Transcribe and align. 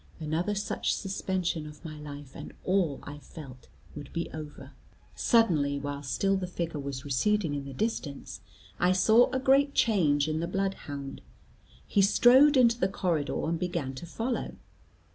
Another 0.19 0.55
such 0.55 0.95
suspension 0.95 1.67
of 1.67 1.85
my 1.85 1.99
life, 1.99 2.31
and 2.33 2.53
all, 2.65 3.01
I 3.03 3.19
felt, 3.19 3.67
would 3.95 4.11
be 4.13 4.31
over. 4.31 4.71
Suddenly, 5.13 5.77
while 5.77 6.01
still 6.01 6.35
the 6.35 6.47
figure 6.47 6.79
was 6.79 7.05
receding 7.05 7.53
in 7.53 7.65
the 7.65 7.73
distance, 7.75 8.41
I 8.79 8.93
saw 8.93 9.29
a 9.29 9.37
great 9.37 9.75
change 9.75 10.27
in 10.27 10.39
the 10.39 10.47
bloodhound. 10.47 11.21
He 11.87 12.01
strode 12.01 12.57
into 12.57 12.79
the 12.79 12.87
corridor, 12.87 13.47
and 13.47 13.59
began 13.59 13.93
to 13.93 14.07
follow. 14.07 14.55